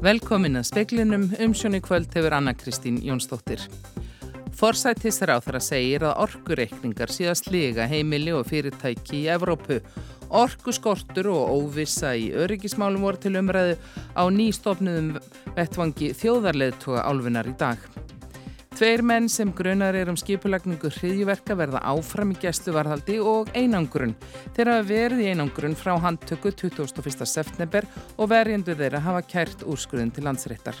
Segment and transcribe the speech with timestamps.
[0.00, 3.60] Velkomin að speklinum, umsjónu kvöld hefur Anna Kristín Jónsdóttir.
[4.56, 9.76] Forsættisra á þeirra segir að orkureikningar síðast lega heimili og fyrirtæki í Evrópu.
[10.32, 13.76] Orkuskortur og óvissa í öryggismálum voru til umræðu
[14.16, 15.18] á nýstofnuðum
[15.58, 17.89] vettvangi þjóðarleðtoga álfinar í dag.
[18.80, 24.14] Tveir menn sem grunar er um skipulagningu hriðjuverka verða áfram í gæsluvarðaldi og einangrun.
[24.56, 27.26] Þeir hafa verið í einangrun frá handtöku 21.
[27.28, 27.84] september
[28.16, 30.80] og verjendur þeirra hafa kært úrskurðin til landsréttar.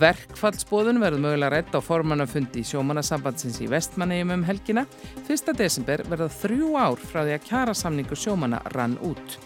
[0.00, 4.88] Verkfallsbóðun verður mögulega rætt á formannafundi í sjómannasambandsins í vestmannegjum um helgina.
[5.28, 5.52] 1.
[5.60, 9.36] desember verða þrjú ár frá því að kjara samningu sjómanna rann út.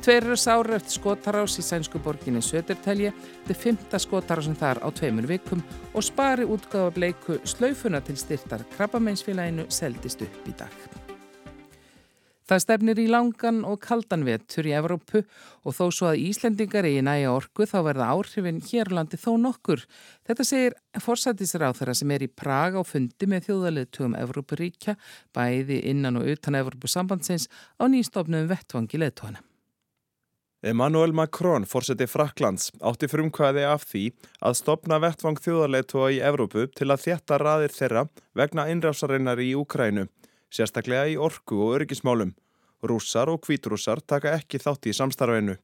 [0.00, 4.88] Tveir eru sári eftir skotarás í sænsku borginni Södertelje, þetta er fymta skotarásin þar á
[4.96, 5.60] tveimur vikum
[5.92, 10.72] og spari útgáða bleiku slaufuna til styrtar krabbameinsfélaginu seldist upp í dag.
[12.48, 17.04] Það stefnir í langan og kaldan vetur í Evrópu og þó svo að Íslendingar eigi
[17.04, 19.84] næja orku þá verða áhrifin hérlandi þó nokkur.
[20.24, 24.96] Þetta segir þeirra sem er í Praga og fundi með þjóðaleðtugum Evrópuríkja,
[25.36, 29.44] bæði innan og utan Evrópu sambandsins á nýstofnum vettvangi leðtugana.
[30.62, 34.02] Emmanuel Macron, fórseti Fraklands, átti frumkvæði af því
[34.44, 38.02] að stopna vettvang þjóðarleitua í Evrópu til að þjætta raðir þeirra
[38.36, 40.04] vegna innrásarinnar í Ukrænu,
[40.52, 42.34] sérstaklega í orku og örgismálum.
[42.84, 45.56] Rússar og kvítrússar taka ekki þátt í samstarfinu.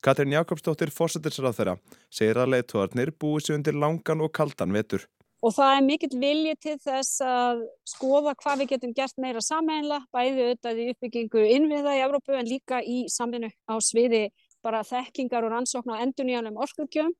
[0.00, 1.76] Katrin Jakobsdóttir, fórsetisrað þeirra,
[2.08, 5.04] segir að leituarnir búið sér undir langan og kaldan vetur.
[5.42, 10.06] Og það er mikill vilji til þess að skoða hvað við getum gert meira sameinlega,
[10.14, 14.28] bæði auðvitað í uppbyggingu innviða í Evrópu en líka í saminu á sviði
[14.62, 17.14] bara þekkingar og rannsóknar og endurníjanum orskugjöfum.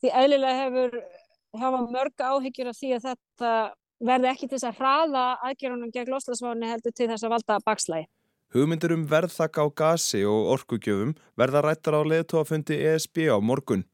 [0.00, 0.96] Því eðlilega hefur
[1.60, 3.52] hafa mörg áhyggjur af því að þetta
[4.06, 8.08] verði ekki til þess að hraða aðgerðunum gegn loslasváni heldur til þess að valda bakslægi.
[8.54, 13.84] Hugmyndir um verðþakka á gasi og orkugjöfum verða rættar á leðtóafundi ESB á morgun.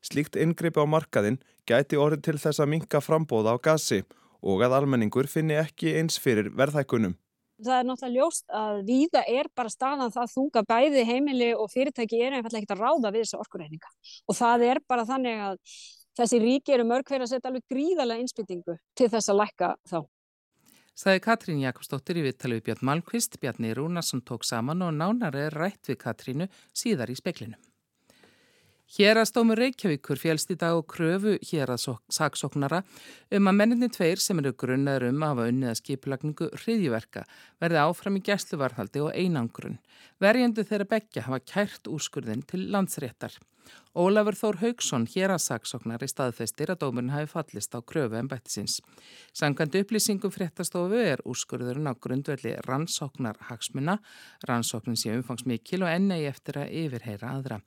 [0.00, 4.02] Slíkt inngripi á markaðinn gæti orðið til þess að minka frambóða á gasi
[4.40, 7.16] og að almenningur finni ekki eins fyrir verðhækkunum.
[7.60, 12.22] Það er náttúrulega ljóst að víða er bara staðan það þunga bæði heimili og fyrirtæki
[12.24, 13.90] er einfallega ekkert að ráða við þessu orkurreininga
[14.24, 15.58] og það er bara þannig að
[16.16, 20.00] þessi ríki eru mörg fyrir að setja alveg gríðarlega innspýtingu til þess að lækka þá.
[21.00, 25.54] Saði Katrín Jakobsdóttir í viðtali við Bjarn Malmqvist, Bjarni Rúnarsson tók saman og nánar er
[25.56, 27.60] rætt við Katrínu síðar í speklinum.
[28.90, 32.80] Hérastómur Reykjavíkur félst í dag og kröfu hérasaksóknara
[33.38, 37.22] um að menninni tveir sem eru grunnaður um að hafa unnið að skipulagningu hriðjverka
[37.62, 39.78] verði áfram í gæsluvarðhaldi og einangrun.
[40.18, 43.38] Verjendu þeirra begja hafa kært úrskurðin til landsréttar.
[43.90, 48.28] Ólafur Þór Haugsson, hér að saksóknar í staðfestir að dómurinn hafi fallist á kröfu en
[48.30, 48.76] bættisins.
[49.34, 53.98] Sankant upplýsingum fréttastofu er úrskurðurinn á grundvelli rannsóknar hagsmuna,
[54.46, 57.60] rannsóknin sé umfangsmikil og enna í eftir að yfirheyra aðra.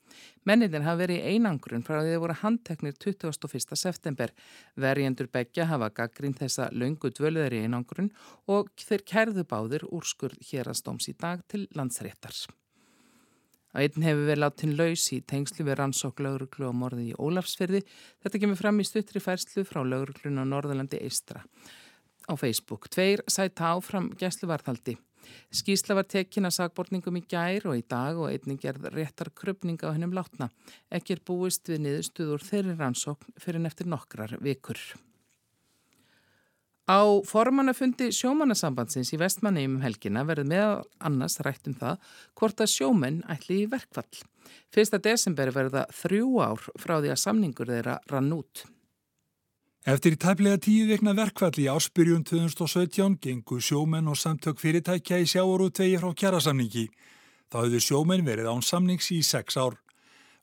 [0.47, 3.75] Menninir hafa verið í einangrun frá því að voru handteknir 21.
[3.83, 4.31] september.
[4.79, 8.13] Verjendur begja hafa gaggrín þessa laungu dvöluðar í einangrun
[8.47, 12.45] og þeir kærðu báðir úrskurð hér að stóms í dag til landsréttar.
[13.73, 17.81] Að einn hefur verið látin laus í tengslu við rannsók lauruglu og morði í Ólafsferði.
[18.21, 21.41] Þetta kemur fram í stuttri færslu frá lauruglun á Norðalandi Eistra
[22.29, 22.87] á Facebook.
[22.93, 24.95] Tveir sæta áfram gæsluvarðhaldi.
[25.53, 29.89] Skísla var tekin að sagborningum í gær og í dag og einning gerð réttar kröpninga
[29.89, 30.49] á hennum látna.
[30.91, 34.79] Ekki er búist við niðurstuður þeirri rannsók fyrir neftir nokkrar vikur.
[36.83, 42.73] Á formannafundi sjómannasambandsins í vestmanni um helgina verður með annars rætt um það hvort að
[42.73, 44.23] sjómenn ætli í verkvall.
[44.73, 48.65] Fyrsta desember verða þrjú ár frá því að samningur þeirra rann út.
[49.87, 55.27] Eftir í tæplega tíu vekna verkvall í áspyrjun 2017 gengur sjómenn og samtök fyrirtækja í
[55.27, 56.85] sjáorútvegi frá kjærasamningi.
[57.51, 59.79] Það höfðu sjómenn verið án samnings í sex ár.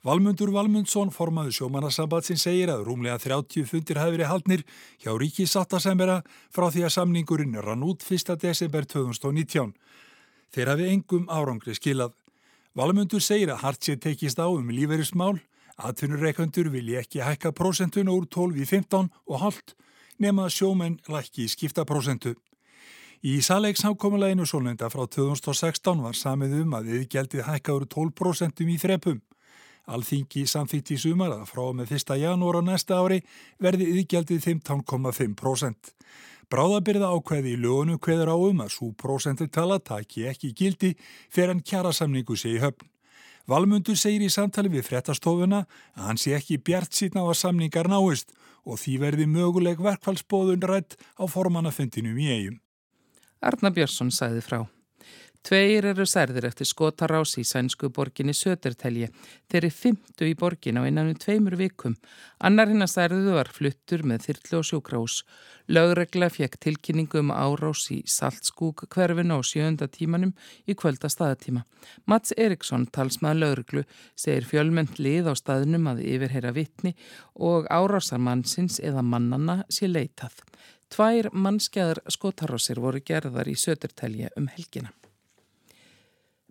[0.00, 4.62] Valmundur Valmundsson, formaðu sjómanarsambatsin, segir að rúmlega 30 fundir hafi verið haldnir
[5.02, 8.32] hjá ríkisattasemera frá því að samningurinn rann út 1.
[8.40, 9.74] desember 2019.
[10.56, 12.16] Þeir hafi engum árangri skilað.
[12.72, 15.36] Valmundur segir að hart sé tekist á um líferismál,
[15.76, 19.76] atvinnureikandur vilji ekki hækka prósentun úr 12 í 15 og haldt
[20.16, 22.38] nema sjómenn lækki skiptaprósentu.
[23.20, 29.20] Í salegsamkomuleginu sólnenda frá 2016 var samið um að viðgjaldið hækka úr 12% í þrepum.
[29.90, 32.14] Alþingi samþýtt í sumar að frá með 1.
[32.22, 33.20] janúar á næsta ári
[33.58, 35.90] verði yðgjaldið 15,5%.
[36.50, 40.94] Bráðabyrða ákveði í lögunu hveður á um að svo prosentu tala taki ekki gildi
[41.30, 42.86] fyrir hann kjærasamningu sé í höfn.
[43.50, 45.64] Valmundur segir í samtali við frettastofuna
[45.98, 50.66] að hann sé ekki bjart síðan á að samningar náist og því verði möguleg verkfallsbóðun
[50.70, 52.60] rætt á formannafundinum í eigum.
[53.40, 54.60] Arna Björnsson sæði frá.
[55.40, 59.06] Tveir eru særðir eftir skotarás í sænsku borginni Södertelje.
[59.48, 61.94] Þeir eru fymtu í borgin á innan við tveimur vikum.
[62.44, 65.16] Annar hinn að særðu var fluttur með þyrtlu og sjúkrás.
[65.72, 70.36] Lögregla fekk tilkynningu um árás í Saltskúk hverfinu á sjönda tímanum
[70.68, 71.64] í kvölda staðatíma.
[72.04, 76.92] Mats Eriksson, talsmaður lögreglu, segir fjölmend lið á staðnum að yfirheyra vittni
[77.40, 80.36] og árásarmannsins eða mannanna sé leitað.
[80.92, 84.92] Tvær mannskjæðar skotarásir voru gerðar í Södertelje um helgina.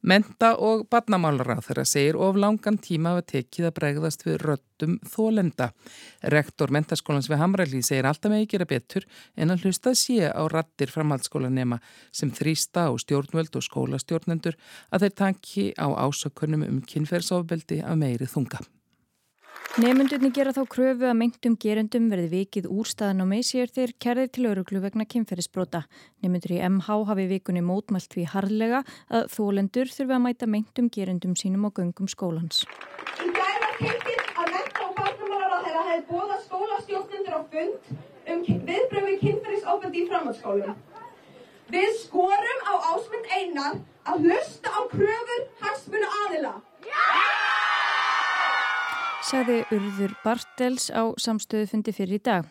[0.02, 5.70] Menta og badnamálaráð þeirra segir of langan tíma að tekið að bregðast við röttum þólenda.
[6.34, 10.44] Rektor mentaskólans við Hamralí segir alltaf með ekki gera betur en að hlusta sé á
[10.48, 11.82] rattir framhaldsskólanema
[12.16, 14.56] sem þrýsta á stjórnvöld og skólastjórnendur
[14.90, 18.64] að þeir tanki á ásökunum um kynferðsofbeldi af meiri þunga.
[19.80, 24.48] Nefndunni gera þá kröfu að mengtum gerendum verði vikið úr staðanámi sér þeir kærðir til
[24.50, 25.86] öruglu vegna kynferðisbrota.
[26.20, 31.38] Nefndur í MH hafi vikunni mótmælt við harlega að þólendur þurfi að mæta mengtum gerendum
[31.40, 32.66] sínum á göngum skólans.
[33.24, 37.96] Í dag var tilkynnt að menta og barnamálar á þeirra hefði bóða skólastjórnendur á fund
[38.36, 40.80] um viðbröfi kynferðisofbeldi í framhaldsskólum.
[41.72, 46.58] Við skorum á ásmund einar að hlusta á kröfur hagsmunu aðila.
[49.30, 52.48] Sagði Urður Bartels á samstöðufundi fyrir í dag.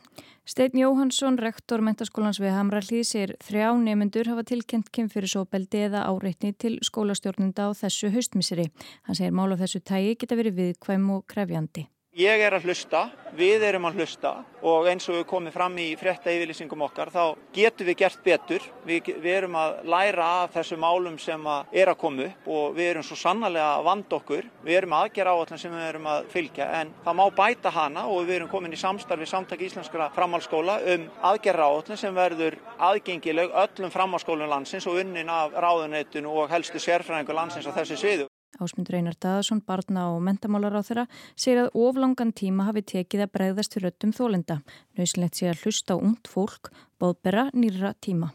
[0.47, 6.77] Steinn Jóhansson, rektor mentaskólans við Hamrallíð, sér þrjá nefnendur hafa tilkent kynfyrirsóbeldi eða áreitni til
[6.87, 8.71] skólastjórnunda á þessu haustmisseri.
[9.09, 11.89] Hann segir mál af þessu tægi geta verið viðkvæm og krefjandi.
[12.19, 13.05] Ég er að hlusta,
[13.39, 14.31] við erum að hlusta
[14.67, 18.65] og eins og við komum fram í frétta yfirlýsingum okkar þá getum við gert betur.
[18.89, 22.73] Við, við erum að læra af þessu málum sem að er að koma upp og
[22.75, 24.49] við erum svo sannarlega að vanda okkur.
[24.67, 28.25] Við erum aðgerra áallan sem við erum að fylgja en það má bæta hana og
[28.25, 33.95] við erum komin í samstarfi samtaki íslenskara framhalskóla um aðgerra áallan sem verður aðgengileg öllum
[33.95, 38.27] framhalskólum landsins og unnin af ráðunetun og helstu sérfræðingur landsins á þessu sviðu.
[38.59, 41.07] Ásmund Reynar Daðarsson, barna og mentamálar á þeirra,
[41.37, 44.61] segir að oflangan tíma hafi tekið að bregðast til röttum þólenda.
[44.97, 48.33] Nauðsynlegt sé að hlusta ungt fólk, bóðbera nýra tíma.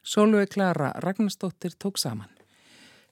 [0.00, 2.30] Sólvei Klara Ragnarstóttir tók saman.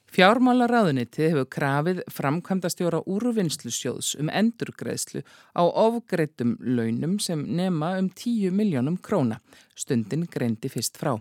[0.08, 5.20] Fjármálaráðuniti hefur krafið framkvæmdastjóra úrvinnslusjóðs um endurgreðslu
[5.52, 9.42] á ofgreitum launum sem nema um 10 miljónum króna.
[9.76, 11.12] Stundin greindi fyrst frá.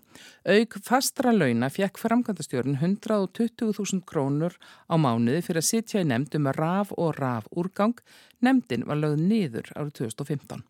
[0.47, 4.55] Auk fastra launa fekk framkvæmdastjórun 120.000 krónur
[4.87, 7.99] á mánuði fyrir að sitja í nefnd um raf og raf úrgang.
[8.39, 10.63] Nemndin var lögð niður árið 2015.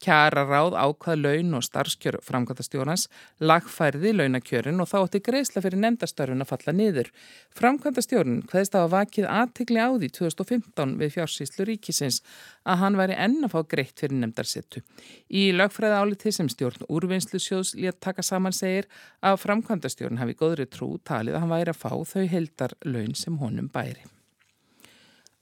[0.00, 3.02] Kjara ráð ákvað laun og starfskjör framkvæmdastjórnans,
[3.44, 7.10] lagfærði launakjörin og þá átti greiðsla fyrir nefndastörfun að falla niður.
[7.58, 12.22] Framkvæmdastjórn hveðst á að vakið aðtikli á því 2015 við fjársýslu ríkisins
[12.64, 14.80] að hann væri enn að fá greitt fyrir nefndarsettu.
[15.28, 18.88] Í lögfræða áliti sem stjórn úrvinnslu sjóðs létt taka saman segir
[19.20, 23.36] að framkvæmdastjórn hafi góðri trú talið að hann væri að fá þau heldar laun sem
[23.36, 24.08] honum bæri.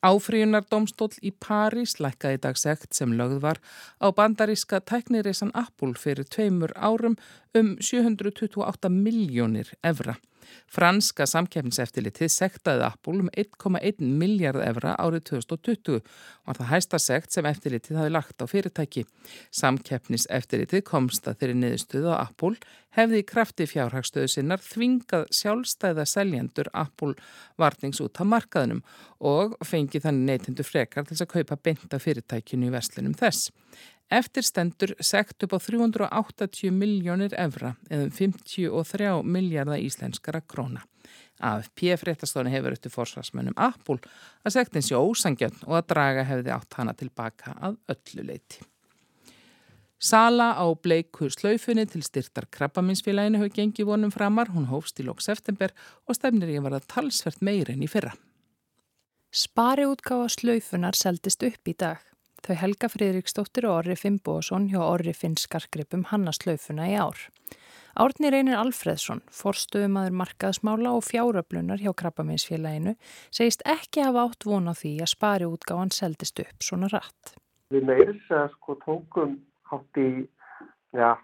[0.06, 3.58] Áfríunardómstól í París lækkaði dagsegt sem lögð var
[3.98, 7.16] á bandaríska tæknireisan Apple fyrir tveimur árum
[7.56, 10.18] um 728 miljónir evra.
[10.68, 17.48] Franska samkeppniseftilitið sektaði Apple um 1,1 miljard evra árið 2020 og það hæsta sekt sem
[17.48, 19.04] eftirlitið hafi lagt á fyrirtæki.
[19.60, 22.54] Samkeppniseftilitið komst að þeirri niðurstöðu að Apple
[22.98, 27.14] hefði í krafti fjárhagstöðu sinnar þvingað sjálfstæða seljendur Apple
[27.60, 28.82] varnings út af markaðunum
[29.28, 33.52] og fengið þannig neytindu frekar til að kaupa beinta fyrirtækinu í verslinum þess.
[34.08, 38.70] Eftir stendur sekt upp á 380 miljónir evra eða 53
[39.12, 40.80] um miljardar íslenskara króna.
[41.38, 43.98] AFP fréttastofni hefur eftir forsvarsmönnum Apul
[44.44, 48.64] að sektin sé ósangjönd og að draga hefði átt hana tilbaka að öllu leiti.
[49.98, 55.20] Sala á bleiku slaufunni til styrtar krabbaminsfélaginu hefur gengið vonum framar, hún hófst í lók
[55.20, 55.74] september
[56.06, 58.14] og stefnir ég var að talsvert meir enn í fyrra.
[59.34, 61.98] Spari útgáfa slaufunar seldist upp í dag.
[62.46, 67.26] Þau Helga Fridriksdóttir og Orri Finnbóðsson hjá Orri Finnskarkripum hannaslaufuna í ár.
[67.98, 72.94] Árni reynir Alfreðsson, forstuðumadur markaðsmála og fjáröflunar hjá Krabbaminsfélaginu,
[73.34, 77.34] segist ekki hafa átt vona því að spari útgáðan seldist upp svona rætt.
[77.74, 79.34] Við meiris að sko tókum
[79.72, 80.10] hátt í
[80.94, 81.16] ja,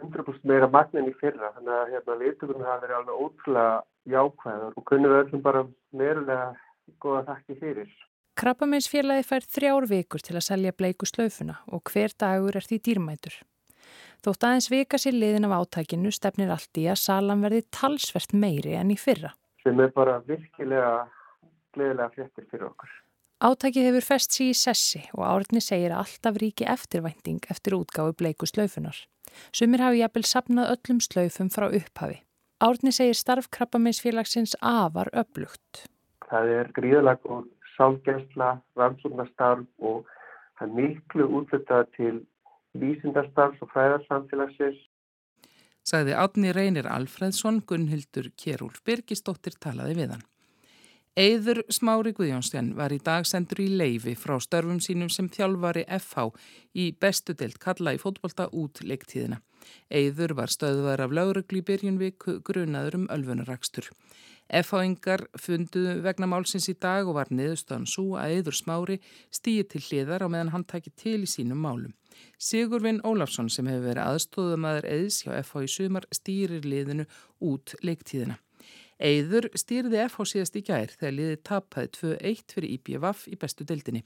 [0.00, 3.76] 100% meira magnin í fyrra, þannig að hérna liturinn hafa verið alveg ótrúlega
[4.16, 6.48] jákvæður og kunnum við öllum bara meirulega
[7.04, 7.92] góða þakki fyrir.
[8.38, 13.34] Krabbameinsfélagi fær þrjár vikur til að selja bleiku slaufuna og hver dagur er því dýrmætur.
[14.24, 18.76] Þótt aðeins vika sér liðin af átækinu stefnir allt í að salan verði talsvert meiri
[18.78, 19.34] enn í fyrra.
[19.62, 21.04] Sem er bara virkilega
[21.76, 22.92] gleðilega fréttir fyrir okkur.
[23.42, 28.14] Átækið hefur fest sér í sessi og árni segir að alltaf ríki eftirvænting eftir útgáfu
[28.16, 28.96] bleiku slaufunar.
[29.52, 32.22] Sumir hafi jafnvel sapnað öllum slaufum frá upphafi.
[32.62, 35.88] Árni segir starf krabbaminsfélagsins afar öflugt.
[36.30, 40.08] Það er gríðalega og sálgæsla, rannsóknarstarf og
[40.58, 42.14] það er miklu útlutað til
[42.78, 44.80] vísindarstarfs og fræðarsamfélagsins.
[45.82, 50.28] Sagði Átni Reynir Alfredsson, Gunnhildur Kjærúl Birgisdóttir talaði við hann.
[51.18, 56.30] Eður Smári Guðjónsson var í dag sendur í leifi frá störfum sínum sem þjálfari FH
[56.72, 59.42] í bestu deilt kalla í fótbolta út leiktíðina.
[59.92, 63.90] Eður var stöðvar af laurugli í byrjun við grunaður um ölfunarakstur.
[64.52, 68.98] FH-ingar funduðu vegna málsins í dag og var niðurstöðan svo að Eður Smári
[69.32, 71.94] stýði til hliðar á meðan hann tæki til í sínum málum.
[72.36, 77.08] Sigurvin Ólafsson sem hefur verið aðstóðumæður eðs hjá FH í sumar stýrir liðinu
[77.40, 78.36] út leiktíðina.
[79.02, 84.04] Eður stýrði FH síðast í gær þegar liði tapaði 2-1 fyrir IPVaf í bestu deildinni.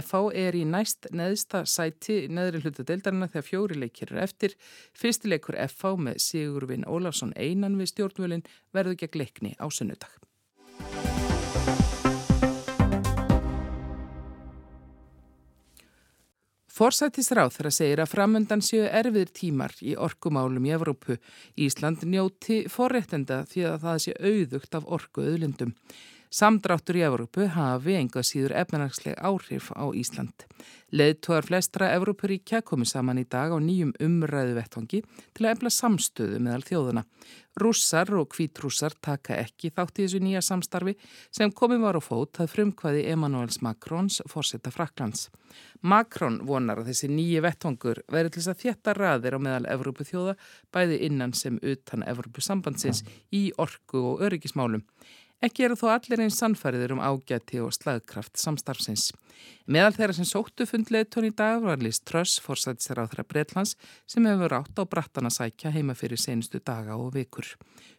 [0.00, 4.58] FH er í næst neðsta sæti neðri hluta deildarina þegar fjóri leikir er eftir.
[4.98, 10.10] Fyrstileikur FH með Sigurvin Ólafsson einan við stjórnvölinn verður gegn leikni á sunnudag.
[16.72, 21.18] Forsættisráð þar að segir að framöndan séu erfiðir tímar í orkumálum í Evrópu.
[21.60, 25.74] Ísland njóti forréttenda því að það sé auðugt af orku auðlindum.
[26.32, 30.46] Samdráttur í Evrópu hafi enga síður efnarsleg áhrif á Ísland.
[30.88, 35.02] Leðtóðar flestra Evrópuríkja komi saman í dag á nýjum umræðu vettvangi
[35.36, 37.04] til að efla samstöðu meðal þjóðuna.
[37.60, 40.94] Rússar og kvítrússar taka ekki þátt í þessu nýja samstarfi
[41.28, 45.28] sem komið var á fót að frumkvaði Emanuels Macrons fórsetta Fraklands.
[45.84, 50.08] Macron vonar að þessi nýji vettvangur verður til þess að þjætta raðir á meðal Evrópu
[50.08, 50.38] þjóða
[50.72, 54.86] bæði innan sem utan Evrópu sambandsins í orku og öryggismálum.
[55.42, 59.08] Ekki eru þó allir einn sannfæriður um ágæti og slagkraft samstarfsins.
[59.66, 63.72] Meðal þeirra sem sóttu fundleið tóni dag var Liz Truss, fórsættisar á þeirra Breitlands,
[64.06, 67.50] sem hefur átt á brattana sækja heima fyrir senustu daga og vikur.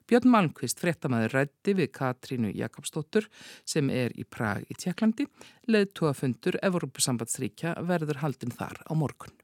[0.07, 3.27] Björn Malmqvist, frettamæður rætti við Katrínu Jakobsdóttur,
[3.67, 5.27] sem er í Prag í Tjekklandi,
[5.67, 9.35] leið tóafundur Evrópusambandsríkja verður haldinn þar á morgun.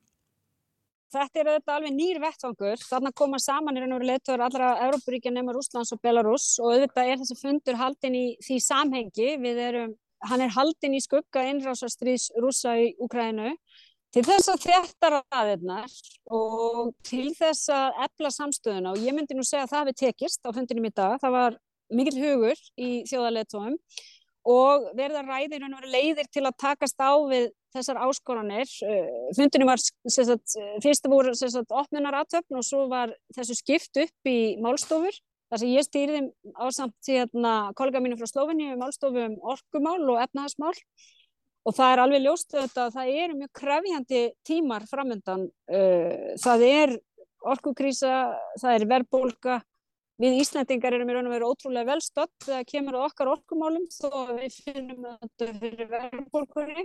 [1.09, 2.81] Þetta er auðvitað alveg nýr vettfangur.
[2.85, 6.75] Þannig koma saman í raun og veru leittóður allra Európaríkja nema Rúslands og Belarus og
[6.75, 9.29] auðvitað er þessi fundur haldin í því samhengi.
[9.49, 9.95] Erum,
[10.29, 13.55] hann er haldin í skugga innrásastrís rúsa í Ukrænu
[14.13, 15.97] til þess að þetta ræðirnar
[16.33, 20.45] og til þess að efla samstöðuna og ég myndi nú segja að það við tekist
[20.45, 21.17] á fundinum í dag.
[21.21, 23.77] Það var mikil hugur í þjóðarleittóðum
[24.49, 28.69] og verða ræðir og leiðir til að takast á við þessar áskoranir.
[28.85, 35.15] Uh, fundinu var sagt, fyrstu voru opnunaratöfn og svo var þessu skipt upp í málstofur.
[35.49, 36.19] Þar sem ég stýrði
[36.61, 40.75] á samt hérna, kollega mínu frá Slófinni um málstofu um orkumál og efnahagsmál
[41.65, 45.47] og það er alveg ljóst að það eru mjög krefjandi tímar framöndan.
[45.69, 46.95] Uh, það er
[47.49, 48.13] orkukrísa,
[48.61, 49.59] það er verðbólka,
[50.19, 54.07] Við Íslandingar erum í raun og veru ótrúlega vel stödd þegar kemur okkar orkumálum þó
[54.25, 56.83] að við finnum þetta fyrir verðbólkurni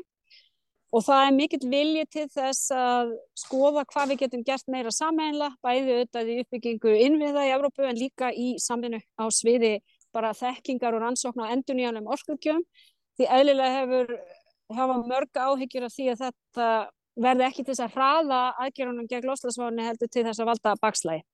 [0.95, 5.57] og það er mikill vilji til þess að skoða hvað við getum gert meira sameinlega,
[5.65, 9.79] bæði auðvitað í uppbyggingu innviða í Evrópu en líka í saminu á sviði
[10.15, 12.63] bara þekkingar og rannsóknar og enduníanum orkugjöfum.
[13.19, 14.15] Því eðlilega hefur
[14.75, 16.69] hafa mörg áhyggjur af því að þetta
[17.25, 21.25] verði ekki til þess að hraða aðgerunum gegn loslasváni heldur til þess að valda bakslægi.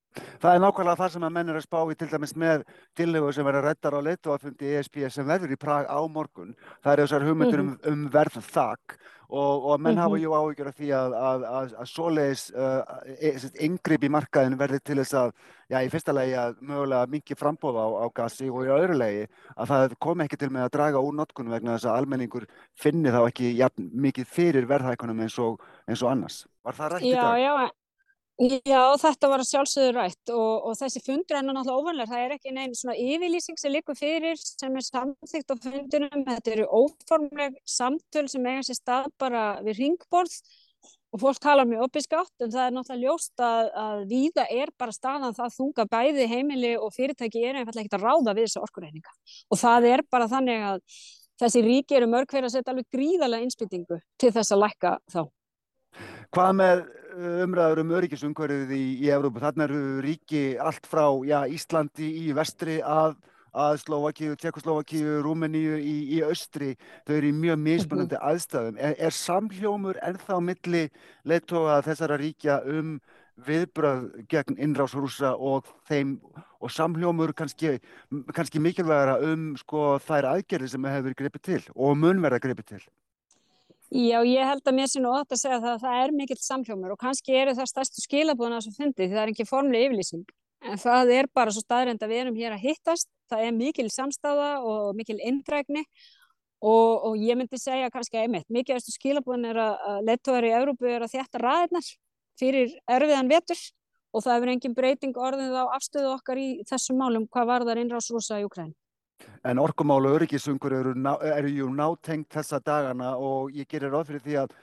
[0.42, 2.64] Það er nákvæmlega það sem að menn er að spá í til dæmis með
[2.98, 6.56] tillögu sem verður rættar á leituafundi ESP sem verður í Prag á morgun.
[6.82, 8.98] Það er þessar hugmyndur um, um verð þakk
[9.30, 10.02] og, og menn mm -hmm.
[10.02, 14.82] hafa jú áhyggjur af því að, að, að, að svoleiðis uh, yngripp í markaðin verður
[14.84, 15.32] til þess að,
[15.70, 19.26] já í fyrsta legi að mögulega mingi frambóða á, á gassi og í öðru legi
[19.56, 23.10] að það kom ekki til með að draga úr notkunum vegna þess að almenningur finni
[23.10, 26.46] þá ekki ja, mikið fyrir verðhækunum eins og, eins og annars.
[26.64, 27.38] Var það rætt í dag?
[27.38, 27.79] Já, já.
[28.40, 32.08] Já, þetta var sjálfsögur rætt og, og þessi fundur er náttúrulega óvanlega.
[32.08, 36.22] Það er ekki neinn svona yfirlýsing sem likur fyrir sem er samþygt á fundunum.
[36.24, 40.38] Þetta eru óformleg samtöl sem eiga sér stað bara við ringborð
[41.12, 44.96] og fólk tala mjög oppiskátt en það er náttúrulega ljóst að, að víða er bara
[44.96, 49.14] staðan það þunga bæði heimili og fyrirtæki er einfallega ekkert að ráða við þessu orkurreininga.
[49.52, 50.80] Og það er bara þannig að
[51.44, 55.22] þessi ríki eru mörg fyrir að setja alveg gríðarlega innspýtingu til þess að lækka þá.
[56.30, 56.84] Hvað með
[57.44, 59.42] umræður um öryggisumhverfið í, í Evrópu.
[59.42, 63.16] Þarna eru ríki allt frá já, Íslandi í vestri að,
[63.52, 66.74] að Slovakíu, Tjekkoslovakíu, Rúmeníu í, í austri.
[67.06, 68.34] Þau eru í mjög mismunandi mm -hmm.
[68.34, 68.78] aðstæðum.
[68.78, 70.84] Er, er samhljómur ennþá milli
[71.24, 73.00] leittóða þessara ríkja um
[73.46, 76.18] viðbröð gegn innrásrúsa og þeim
[76.60, 77.78] og samhljómur kannski,
[78.34, 82.82] kannski mikilvægara um sko, þær aðgerði sem hefur gripið til og munverða gripið til?
[83.90, 86.38] Já, ég held að mér sé nú átt að segja það að það er mikill
[86.38, 89.88] samhljómur og kannski eru það stærstu skilabúðan að þessu fundi því það er ekki formlega
[89.88, 90.28] yfirlýsing.
[90.70, 93.88] En það er bara svo staðrind að við erum hér að hittast, það er mikil
[93.90, 99.58] samstafa og mikil indrækni og, og ég myndi segja kannski einmitt, mikið eftir skilabúin er
[99.64, 101.90] að leittóðar í Európu er að þjætta raðirnar
[102.38, 103.64] fyrir erfiðan vetur
[104.14, 107.82] og það hefur engin breyting orðið á afstöðu okkar í þessum málum hvað var þar
[107.82, 108.70] innrásrúsa í Ukræn.
[109.44, 110.96] En orkumál og öryggisungur eru,
[111.34, 114.58] eru jú nátengt þessa dagana og ég gerir ráð fyrir því að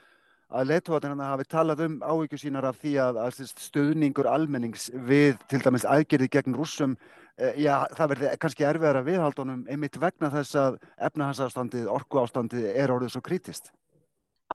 [0.47, 5.59] að leittóðan hafi talað um áhyggjur sínar af því að, að stöðningur almennings við til
[5.63, 6.95] dæmis aðgerði gegn rússum,
[7.35, 12.95] e, já það verði kannski erfiðar að viðhaldunum einmitt vegna þess að efnahagsástandið, orkuástandið er
[12.95, 13.73] orðið svo krítist.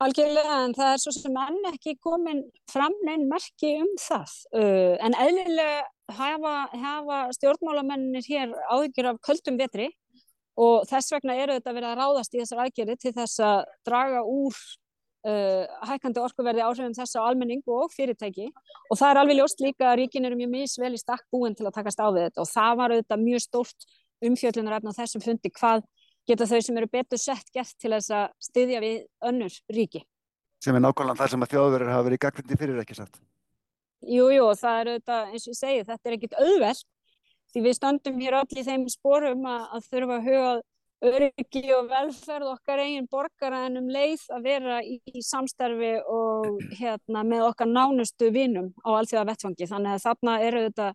[0.00, 4.94] Algjörlega en það er svo sem enn ekki komin fram neinn merki um það uh,
[5.04, 5.82] en eðlilega
[6.18, 6.54] hafa,
[6.84, 9.88] hafa stjórnmálamennir hér áhyggjur af köldum vetri
[10.60, 14.22] og þess vegna eru þetta verið að ráðast í þessar aðgerði til þess að draga
[14.28, 14.56] úr
[15.22, 18.48] Uh, hækkandi orkuverði áhrifum þess á almenning og fyrirtæki
[18.90, 21.68] og það er alveg ljóst líka að ríkin eru mjög misvel í stakk búin til
[21.68, 23.86] að takast á við þetta og það var auðvitað mjög stórt
[24.26, 25.84] umfjöllunar efna á þessum fundi hvað
[26.26, 28.98] geta þau sem eru betur sett gert til þess að styðja við
[29.30, 30.02] önnur ríki.
[30.58, 33.22] Sem er nákvæmlega það sem að þjóðverðir hafa verið í gagvindi fyrir ekki satt.
[34.02, 36.86] Jújú og það er auðvitað eins og ég segi þetta er ekkit auðvelt
[37.52, 40.52] því við stöndum hér allir þeim sporum að, að þurfa að huga
[41.02, 46.60] öryggi og velferð okkar eigin borgara en um leið að vera í, í samstarfi og
[46.80, 50.90] hérna, með okkar nánustu vinum á allþjóða vettfangi þannig að þarna eru þetta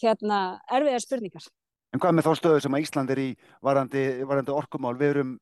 [0.00, 0.38] hérna,
[0.72, 1.48] erfiðar spurningar.
[1.90, 3.28] En hvað með þá stöðu sem að Ísland er í
[3.66, 4.92] varandi, varandi orkumál?
[4.98, 5.32] Við erum,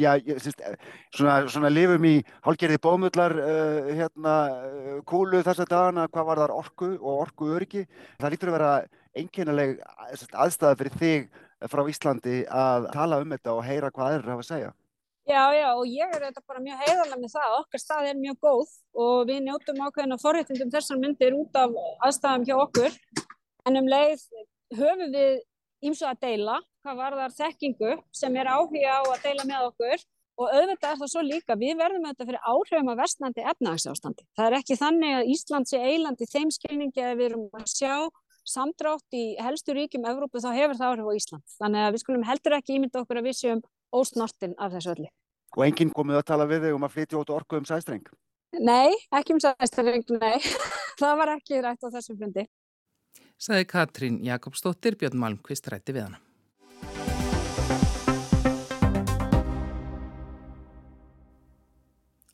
[0.00, 0.62] já, síst,
[1.12, 2.14] svona, svona lifum í
[2.46, 4.36] hálgerði bómullar uh, hérna,
[5.08, 7.84] kúlu þess að dagana, hvað var þar orku og orku öryggi?
[8.16, 8.72] Það lítur að vera
[9.20, 9.76] einkennileg
[10.08, 11.28] aðstæða fyrir þig
[11.68, 14.72] frá Íslandi að tala um þetta og heyra hvað aðeins hafa að segja.
[15.28, 17.58] Já, já, og ég er þetta bara mjög heiðarlega með það.
[17.60, 18.72] Okkar stað er mjög góð
[19.04, 21.76] og við njótum ákveðin og forréttindum þessar myndir út af
[22.08, 22.96] aðstæðum hjá okkur.
[23.68, 24.24] En um leið
[24.80, 25.42] höfum við
[25.84, 30.06] ímsu að deila, hvað var þar þekkingu sem er áhuga á að deila með okkur
[30.40, 34.26] og auðvitað er það svo líka, við verðum auðvitað fyrir áhrifum að vestnandi efnagsástandi.
[34.38, 37.66] Það er ekki þannig að Ísland sé eiland í þeim skilningi að við erum að
[37.74, 37.94] sjá
[38.48, 41.44] samdrátt í helstu ríkjum Evrópu þá hefur það áhrif á Ísland.
[41.60, 45.10] Þannig að við skulum heldur ekki ímynda okkur að við séum ósnortin af þessu öllu.
[45.58, 48.08] Og enginn komið að tala við þig um að flytja út orku um sæstreng?
[48.58, 50.38] Nei, ekki um sæstreng, nei.
[51.00, 52.46] það var ekki rætt á þessum fundi.
[53.40, 56.18] Saði Katrín Jakobsdóttir, Björn Malmqvist rætti við hana.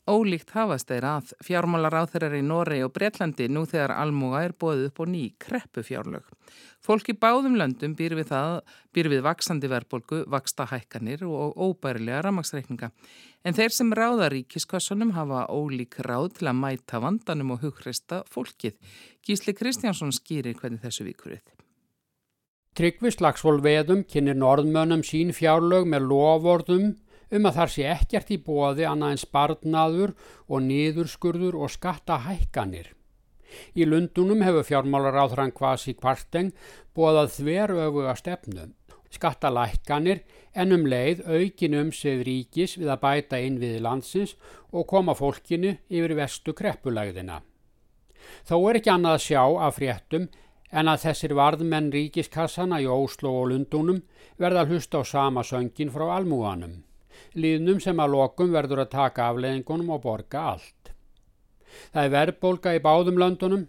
[0.07, 4.53] Ólíkt hafast þeir að fjármálar á þeirrar í Noregi og Breitlandi nú þegar almúa er
[4.55, 6.29] bóðið upp og ný kreppu fjárlög.
[6.79, 8.31] Fólk í báðum löndum býr við
[9.11, 12.93] við vaksandi verbolgu, vaksta hækkanir og óbærilega ramagsreikninga.
[13.43, 18.79] En þeir sem ráða ríkiskassunum hafa ólík ráð til að mæta vandanum og hughrista fólkið.
[19.27, 21.43] Gísli Kristjánsson skýrir hvernig þessu vikurið.
[22.77, 26.91] Tryggvi Slagsvold veðum kynir norðmönnum sín fjárlög með lofordum
[27.31, 30.13] um að þar sé ekkert í bóði annað en sparnaður
[30.47, 32.93] og niðurskurður og skattahækkanir.
[33.75, 36.53] Í Lundunum hefur fjármálaráðran Kvasi Kvarteng
[36.95, 38.69] bóðað þveröfuga stefnu,
[39.13, 44.35] skattalækkanir en um leið aukin um sig ríkis við að bæta inn við landsins
[44.71, 47.39] og koma fólkinu yfir vestu kreppulegðina.
[48.47, 50.27] Þó er ekki annað að sjá af fréttum
[50.67, 54.03] en að þessir varðmenn ríkiskassana í Óslo og Lundunum
[54.35, 56.81] verða að hlusta á sama söngin frá almúanum
[57.35, 60.93] líðnum sem að lokum verður að taka afleðingunum og borga allt.
[61.93, 63.65] Það er verðbólka í báðum löndunum,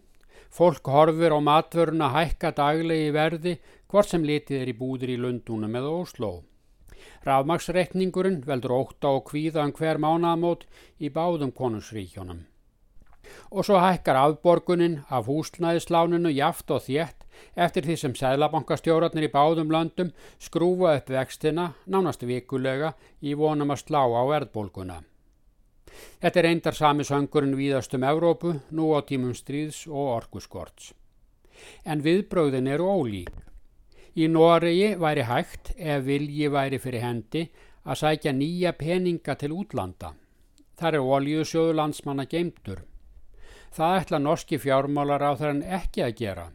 [0.51, 3.57] fólk horfur á matvöruna hækka daglegi verði
[3.88, 6.33] hvort sem litið er í búðir í Lundunum eða Ósló.
[7.27, 10.66] Rafmagsreikningurinn veldur óta og kvíðan um hver mánamót
[11.01, 12.44] í báðum konungsríkjónum.
[13.53, 17.17] Og svo hækkar afborgunin af húsnæðisláninu jaft og þétt
[17.55, 23.85] eftir því sem sæðlabankastjóratnir í báðum löndum skrúfa upp vextina nánast vikulega í vonum að
[23.85, 25.03] slá á erðbólguna.
[26.22, 30.92] Þetta er eindar sami söngurinn víðast um Evrópu, nú á tímum stríðs og orkuskorts.
[31.85, 33.33] En viðbröðin eru ólík.
[34.18, 37.48] Í Noregi væri hægt, ef vilji væri fyrir hendi,
[37.87, 40.12] að sækja nýja peninga til útlanda.
[40.79, 42.85] Þar er oljusjóðu landsmanna geimtur.
[43.74, 46.46] Það ætla norski fjármálar á þarann ekki að gera.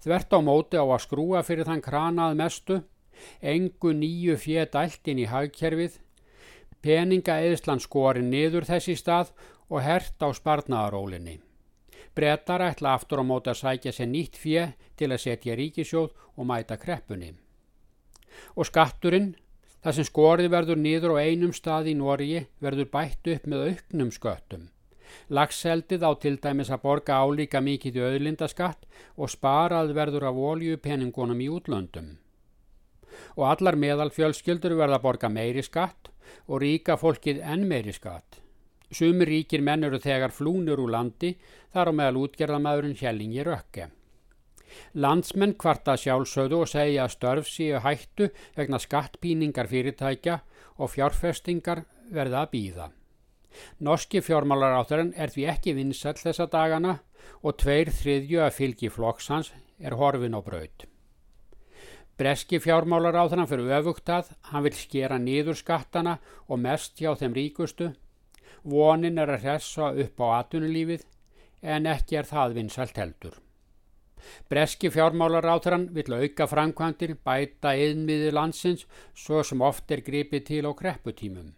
[0.00, 2.80] Þvert á móti á að skrúa fyrir þann kranað mestu,
[3.42, 5.98] engu nýju fjö dæltin í hagkerfið,
[6.82, 9.30] peninga eðslan skori niður þessi stað
[9.68, 11.38] og hert á sparnaðarólinni.
[12.12, 14.66] Brettar ætla aftur á móti að sækja sér nýtt fjö
[15.00, 17.32] til að setja ríkisjóð og mæta kreppunni.
[18.56, 19.32] Og skatturinn,
[19.80, 24.12] það sem skorið verður niður á einum stað í Norgi, verður bætt upp með auknum
[24.12, 24.68] sköttum.
[25.28, 31.40] Lagseldið á til dæmis að borga álíka mikið í auðlindaskatt og sparað verður af oljupeningunum
[31.40, 32.12] í útlöndum.
[33.36, 36.12] Og allar meðal fjölskyldur verða að borga meiri skatt
[36.46, 38.38] og ríka fólkið enn meiri skatt.
[38.92, 41.32] Sumir ríkir menn eru þegar flúnur úr landi
[41.72, 43.88] þar á meðal útgerðamæðurinn Hjellingi Rökke.
[45.04, 50.40] Landsmenn kvarta sjálfsögðu og segja að störf séu hættu vegna skattpíningar fyrirtækja
[50.78, 52.90] og fjárfestingar verða að býða.
[53.78, 56.98] Norski fjármálarátturinn er því ekki vinsall þessa dagana
[57.42, 60.86] og tveir þriðju að fylgi flokksans er horfin á braut.
[62.18, 67.92] Breski fjármálarátturinn fyrir öfugt að hann vil skera nýður skattana og mest hjá þeim ríkustu.
[68.62, 71.06] Vonin er að hressa upp á atunulífið
[71.62, 73.40] en ekki er það vinsalt heldur.
[74.50, 78.86] Breski fjármálarátturann vill auka framkvæmdir bæta yðnmiði landsins
[79.24, 81.50] svo sem oft er gripið til á krepputímum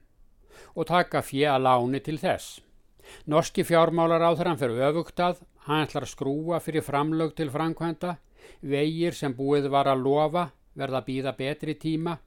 [0.75, 2.61] og taka fjö að láni til þess.
[3.27, 8.17] Norski fjármálaráþurann fyrir öfugtað, hann ætlar skrúa fyrir framlög til framkvæmda,
[8.61, 12.19] vegir sem búið var að lofa verða að býða betri tíma,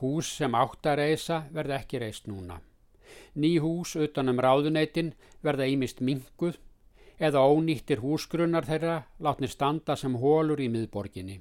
[0.00, 2.58] hús sem átt að reysa verða ekki reist núna.
[3.36, 5.12] Ný hús utanum ráðuneytin
[5.44, 6.58] verða ímist minguð
[7.22, 11.38] eða ónýttir húsgrunnar þeirra látni standa sem hólur í miðborginni.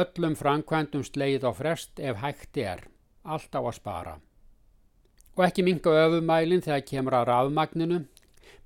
[0.00, 2.88] Öllum framkvæmdum sleið á frest ef hægt er,
[3.22, 4.18] allt á að spara
[5.36, 8.00] og ekki minga öfumælinn þegar kemur að rafmagninu.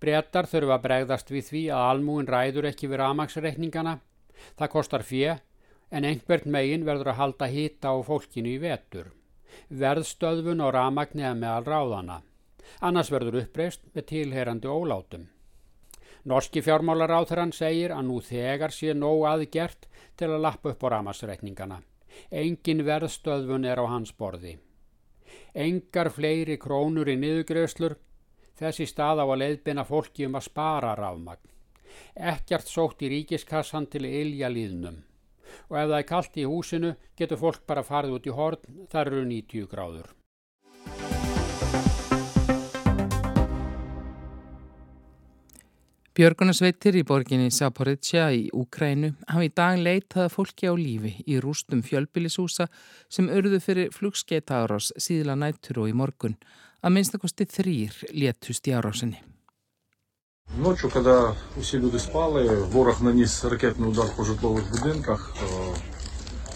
[0.00, 3.98] Brettar þurfa að bregðast við því að almúin ræður ekki við rafmagsreikningana.
[4.59, 5.37] Það kostar fjö
[5.94, 9.12] en einhvert megin verður að halda hýta á fólkinu í vetur.
[9.70, 12.18] Verðstöðfun og rafmagni er meðal ráðana.
[12.81, 15.29] Annars verður uppreist með tilherandi ólátum.
[16.24, 21.83] Norski fjármálaráþurann segir að nú þegar sé nóg aðgert til að lappa upp á rafmagsreikningana.
[22.33, 24.57] Engin verðstöðfun er á hans borði
[25.55, 27.97] engar fleiri krónur í niðugreðslur,
[28.59, 31.51] þessi stað á að leiðbina fólki um að spara rafmagn.
[32.14, 35.03] Ekkert sótt í ríkiskassan til ilja líðnum
[35.70, 39.12] og ef það er kallt í húsinu getur fólk bara farið út í horn, þar
[39.12, 40.09] eru 90 gráður.
[46.14, 51.81] Björgunarsveitir í borginni Saporitsja í Úkrænu hafa í dag leitað fólki á lífi í rústum
[51.83, 52.68] fjölbilisúsa
[53.11, 56.37] sem örðu fyrir flugskeitárás síðla nættur og í morgun.
[56.87, 59.18] Að minnstakosti þrýr léttust í árásinni.
[60.62, 65.93] Nóttu, kada úsí ljúði spali, vorag nanís raketni udar på žitlóður budingar og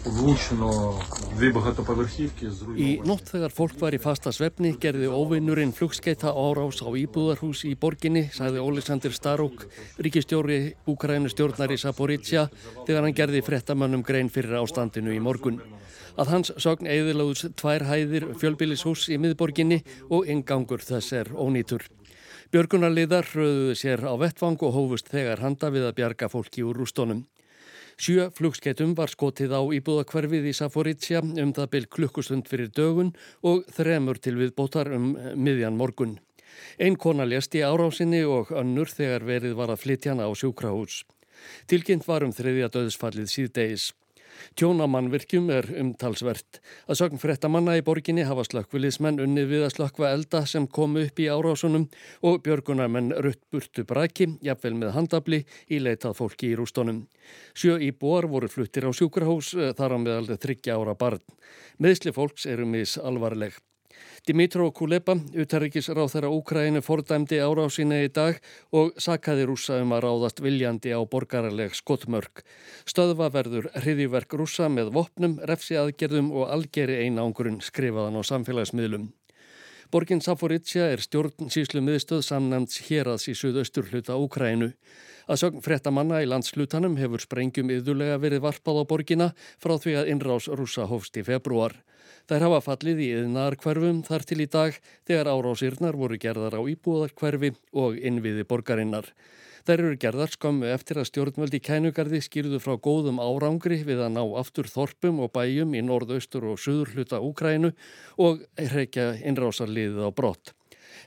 [0.07, 2.77] удар по житлових будинках.
[2.77, 7.75] Í nótt þegar fólk var í fasta svefni gerði óvinnurinn flugskeita árás á íbúðarhús í
[7.79, 9.65] borginni, sagði Ólisandir Starúk,
[9.97, 12.49] ríkistjóri Úkrænu stjórnar í Saporizja,
[12.85, 15.61] þegar hann gerði frettamannum grein fyrir ástandinu í morgun.
[16.19, 21.87] Að hans sögn eðilagðus tvær hæðir fjölbílishús í miðborginni og ingangur þess er ónýtur.
[22.53, 27.23] Björgunarliðar hröðuðu sér á vettvang og hófust þegar handa við að bjarga fólki úr rústónum.
[27.98, 33.10] Sjö flugskeitum var skotið á íbúðakverfið í Saforítsja um það byrj klukkustund fyrir dögun
[33.42, 36.20] og þremur til við bótar um miðjan morgun.
[36.78, 41.02] Einn kona lést í árásinni og önnur þegar verið var að flytja hana á sjúkrahús.
[41.66, 43.90] Tilkynnt var um þriðja döðsfallið síðdeis.
[44.58, 46.60] Tjónamannvirkjum er umtalsvert.
[46.88, 51.20] Að sögn frettamanna í borginni hafa slökkvilismenn unni við að slökkva elda sem komu upp
[51.20, 51.88] í árásunum
[52.26, 57.04] og björgunarmenn rutt burtu braki, jafnvel með handabli, í leitað fólki í rústónum.
[57.54, 61.24] Sjö í bor voru fluttir á sjúkrahús eh, þar á meðal þryggja ára barn.
[61.78, 63.56] Meðsli fólks eru mis alvarleg.
[64.28, 68.40] Dimitró Kuleba, utarrikisráð þeirra Úkræinu, fordæmdi árásina í dag
[68.74, 72.42] og sakaði rúsa um að ráðast viljandi á borgarleg skottmörk.
[72.84, 79.08] Stöðva verður hriðiverk rúsa með vopnum, refsi aðgerðum og algeri einangurinn skrifaðan á samfélagsmiðlum.
[79.88, 84.74] Borgin Saforitsja er stjórnsíslu miðstöð samnæmts hérads í suðaustur hluta Úkrænu.
[85.24, 90.10] Að sögn frettamanna í landslutanum hefur sprengjum yðurlega verið varpað á borgina frá því að
[90.12, 91.72] innrás rúsa hófst í februar.
[92.28, 94.74] Þær hafa fallið í yðnarkverfum þar til í dag
[95.08, 99.08] þegar árásirnar voru gerðar á íbúðarkverfi og innviði borgarinnar.
[99.64, 104.20] Þær eru gerðar skömmu eftir að stjórnvöldi kænugarði skýrðu frá góðum árangri við að ná
[104.42, 107.72] aftur þorpum og bæjum í norðaustur og söður hluta Úkrænu
[108.20, 108.44] og
[108.76, 110.52] reykja innrásarliðið á brott.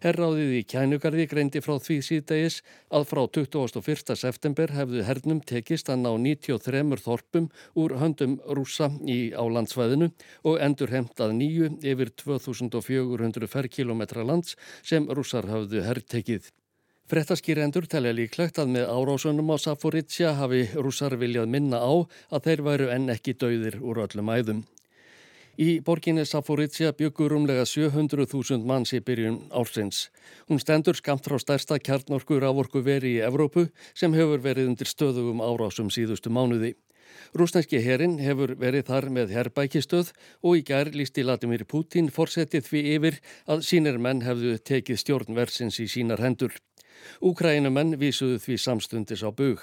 [0.02, 2.56] Herráðið í kænugarði greindi frá því síðdegis
[2.90, 4.16] að frá 21.
[4.18, 10.10] september hefðu hernum tekist að ná 93 þorpum úr höndum rúsa í álandsvæðinu
[10.50, 16.50] og endur heimtað nýju yfir 2400 ferrkilometra lands sem rúsar hafðu herrtekið.
[17.12, 21.94] Frettaskýrendur telja líklegt að með árásunum á Saforitsja hafi rúsar viljað minna á
[22.34, 24.62] að þeir væru enn ekki dauðir úr öllum æðum.
[25.60, 30.06] Í borginni Saforizia byggur umlega 700.000 manns í byrjun ársins.
[30.48, 35.44] Hún stendur skamt frá stærsta kjarnorkur ávorku veri í Evrópu sem hefur verið undir stöðugum
[35.44, 36.78] árásum síðustu mánuði.
[37.36, 42.82] Rúsnænski herin hefur verið þar með herbækistöð og í gær lísti Latimir Putin forsettið því
[42.96, 43.20] yfir
[43.52, 46.56] að sínir menn hefðu tekið stjórnversins í sínar hendur.
[47.22, 49.62] Úkrænumenn vísuðu því samstundis á bug.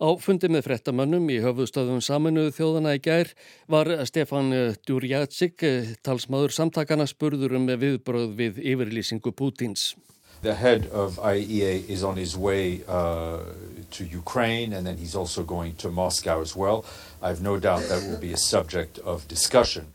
[0.00, 3.32] Á fundi með frettamönnum í höfuðstöðum saminuðu þjóðana í gær
[3.70, 4.52] var Stefan
[4.86, 5.64] Djurjatsik,
[6.06, 9.94] talsmaður samtakana spurður um viðbröð við yfirlýsingu Pútins.
[10.42, 13.38] The head of IEA is on his way uh,
[13.90, 16.84] to Ukraine and then he's also going to Moscow as well.
[17.22, 19.86] I have no doubt that will be a subject of discussion.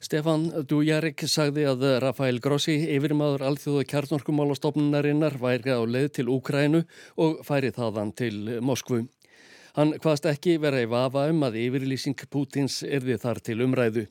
[0.00, 6.86] Stefan Dujarik sagði að Rafael Grossi, yfirmaður alþjóðu kjarnorkumálastofnunarinnar, væri á leið til Úkrænu
[7.20, 9.02] og færi þaðan til Moskvu.
[9.76, 14.06] Hann hvaðst ekki vera í vafa um að yfirlýsing Pútins erði þar til umræðu.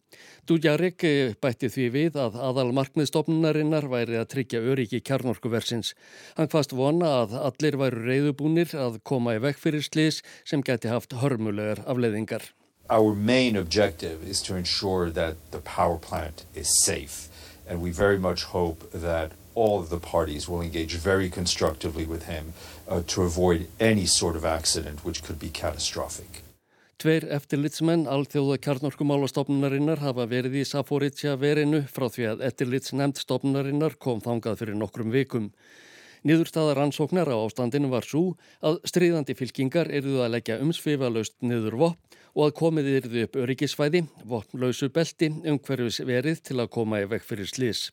[0.48, 1.08] Dujarik
[1.42, 5.96] bætti því við að aðal markmiðstofnunarinnar væri að tryggja öryggi kjarnorkuversins.
[6.38, 10.94] Hann hvaðst vona að allir væru reyðubúnir að koma í vekk fyrir slis sem geti
[10.94, 12.46] haft hörmulegar afleðingar.
[12.92, 17.30] Our main objective is to ensure that the power plant is safe,
[17.68, 22.26] and we very much hope that all of the parties will engage very constructively with
[22.26, 22.54] him
[22.88, 26.42] uh, to avoid any sort of accident which could be catastrophic.
[27.00, 34.20] Tveir eftirlitsmenn alþjóða kjarnorkumálastofnunarinnar hafa verið í Saforizja verinu frá því að eftirlitsnefnd stofnunarinnar kom
[34.26, 35.52] þangað fyrir nokkrum vikum.
[36.26, 38.34] Niðurstaða rannsóknar á ástandinu var svo
[38.66, 42.09] að stríðandi fylkingar eruðu að leggja umsvifalaust niður vopn
[42.40, 47.26] og að komið yrðu upp öryggisvæði, vopnlausu belti, umhverfis verið til að koma í vekk
[47.28, 47.90] fyrir slís.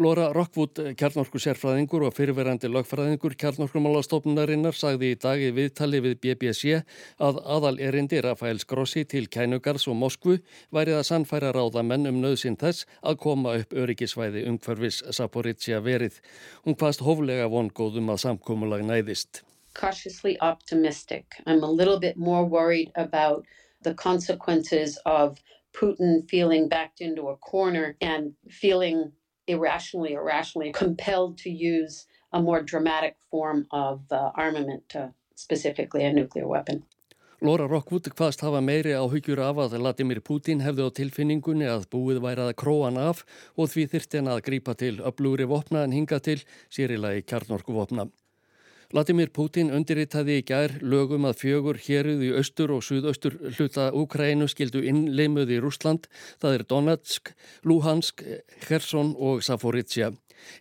[0.00, 6.78] Lóra Rockwood, kjarnorku sérfræðingur og fyrirverandi lögfræðingur kjarnorkumálastofnunarinnar sagði í dag í viðtali við BBC
[7.20, 10.38] að aðal erindi Rafaels Grossi til Kænugars og Moskvu
[10.72, 16.16] værið að sannfæra ráðamenn um nöðsinn þess að koma upp öryggisvæði umhverfis Saporizia verið.
[16.64, 19.42] Hún hvaðst hóflega vongóðum að samkómulag næðist.
[19.74, 21.24] Cautiously optimistic.
[21.46, 23.44] I'm a little bit more worried about
[23.82, 25.38] the consequences of
[25.72, 29.12] Putin feeling backed into a corner and feeling
[29.46, 36.04] irrationally or rationally compelled to use a more dramatic form of uh, armament, uh, specifically
[36.04, 36.84] a nuclear weapon.
[37.42, 41.86] Laura Rockwood hvaðst hafa meiri á huggjur af að Vladimir Putin hefði á tilfinningunni að
[41.88, 43.22] búið værið að króa hann af
[43.56, 48.10] og því þyrti hann að grípa til öflugri vopna en hinga til sérilagi kjarnorku vopna.
[48.90, 54.48] Vladimir Putin undirritaði í gær lögum að fjögur héruð í austur og suðaustur hluta Úkrænu
[54.50, 56.08] skildu innleimuð í Rúsland,
[56.42, 57.30] það er Donetsk,
[57.62, 58.24] Luhansk,
[58.66, 60.10] Kherson og Saforizia.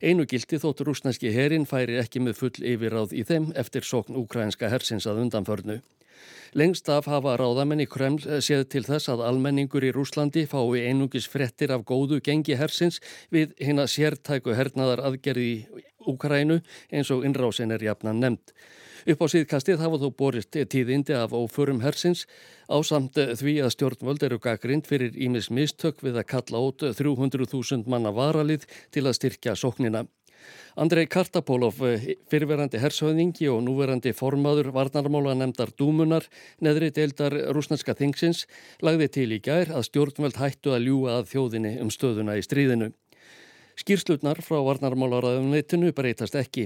[0.03, 4.69] Einu gildi þótt rúsnænski herin færi ekki með full yfirráð í þeim eftir sókn úkrænska
[4.69, 5.79] hersins að undanförnu.
[6.57, 11.29] Lengst af hafa ráðamenn í Kreml séð til þess að almenningur í Rúslandi fái einungis
[11.29, 12.99] frettir af góðu gengi hersins
[13.33, 15.51] við hinn að sértæku hernaðar aðgerði
[16.09, 16.59] Úkrænu
[16.91, 18.53] eins og innrásin er jafnan nefnd.
[19.09, 22.25] Upp á síðkastið hafa þó borist tíðindi af óförum hersins
[22.67, 27.87] á samt því að stjórnvöld eru gaggrind fyrir ímis mistök við að kalla út 300.000
[27.87, 30.05] manna varalið til að styrkja sóknina.
[30.79, 31.81] Andrei Kartapólov,
[32.31, 36.27] fyrirverandi hersöðingi og núverandi formaður varnarmála nefndar Dúmunar,
[36.63, 38.45] neðri deildar rúsnarska þingsins,
[38.85, 42.93] lagði til í gær að stjórnvöld hættu að ljúa að þjóðinni um stöðuna í stríðinu.
[43.79, 46.65] Skýrslutnar frá varnarmálaræðunitinu breytast ekki.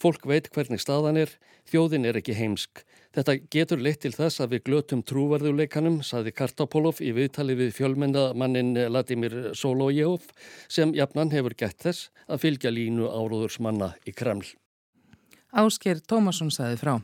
[0.00, 1.32] Fólk veit hvernig staðan er,
[1.68, 2.80] þjóðin er ekki heimsk.
[3.14, 8.72] Þetta getur leitt til þess að við glötum trúvarðuleikanum, saði Kartapolov í viðtali við fjölmennamannin
[8.88, 10.24] Vladimir Solojevov
[10.72, 14.48] sem jafnan hefur gett þess að fylgja línu áróðursmanna í Kreml.
[15.54, 16.96] Ásker Tómasson saði frá.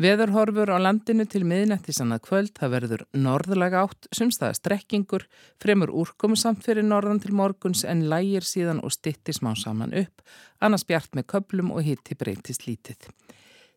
[0.00, 5.26] Veðurhorfur á landinu til miðnættisannað kvöld, það verður norðlega átt, sumstaða strekkingur,
[5.60, 10.22] fremur úrkomu samt fyrir norðan til morguns en lægir síðan og stitti smá saman upp,
[10.64, 13.10] annars bjart með köplum og hitti breytist lítið.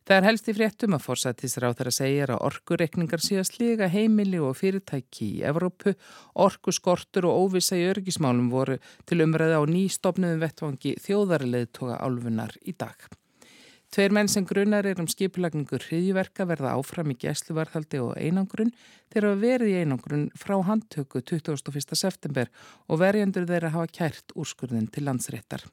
[0.07, 4.39] Það er helst í fréttum að fórsættisráð þar að segja að orkureikningar síðast líka heimili
[4.39, 5.91] og fyrirtæki í Evrópu,
[6.45, 12.55] orku skortur og óvisa í örgismálum voru til umræði á nýstofnum vettvangi þjóðarleið toga álfunar
[12.63, 12.95] í dag.
[13.93, 18.71] Tveir menn sem grunar er um skipulagningur hriðjverka verða áfram í gæsluvarðhaldi og einangrun
[19.13, 21.93] þegar að verið í einangrun frá handtöku 21.
[21.93, 22.49] september
[22.89, 25.67] og verjandur þeirra hafa kært úrskurðin til landsréttar.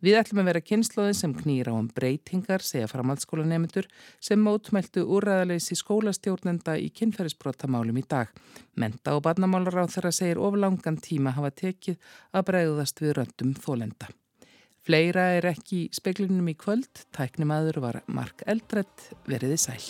[0.00, 3.92] Við ætlum að vera kynnslóðin sem knýra á um breytingar, segja framhaldsskólanemendur,
[4.24, 8.32] sem mótmæltu úræðaleysi skólastjórnenda í kynferðisbrotamálum í dag.
[8.80, 12.00] Menta og barnamálar á þeirra segir oflangan tíma hafa tekið
[12.32, 14.14] að breyðast við röndum þólenda.
[14.84, 19.80] Fleira er ekki í speklinum í kvöld, tæknum aður var Mark Eldredd veriði sæl.